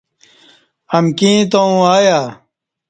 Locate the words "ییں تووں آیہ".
1.33-2.19